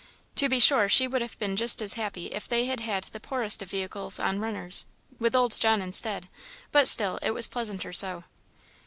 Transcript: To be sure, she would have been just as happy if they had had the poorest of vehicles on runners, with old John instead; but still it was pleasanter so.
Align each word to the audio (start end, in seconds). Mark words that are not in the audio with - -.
To 0.37 0.49
be 0.49 0.59
sure, 0.59 0.89
she 0.89 1.07
would 1.07 1.21
have 1.21 1.37
been 1.37 1.55
just 1.55 1.79
as 1.79 1.93
happy 1.93 2.31
if 2.33 2.47
they 2.47 2.65
had 2.65 2.79
had 2.79 3.03
the 3.03 3.19
poorest 3.19 3.61
of 3.61 3.69
vehicles 3.69 4.17
on 4.17 4.39
runners, 4.39 4.87
with 5.19 5.35
old 5.35 5.59
John 5.59 5.79
instead; 5.79 6.27
but 6.71 6.87
still 6.87 7.19
it 7.21 7.35
was 7.35 7.45
pleasanter 7.45 7.93
so. 7.93 8.23